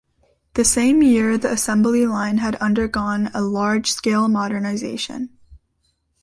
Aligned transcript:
The 0.55 0.65
same 0.65 1.03
year 1.03 1.37
the 1.37 1.51
assembly 1.51 2.07
line 2.07 2.39
had 2.39 2.55
undergone 2.55 3.29
a 3.35 3.41
large-scale 3.43 4.27
modernization. 4.29 5.29